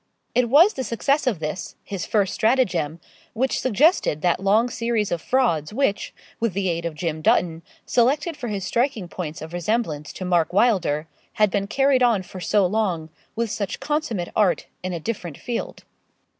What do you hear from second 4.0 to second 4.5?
that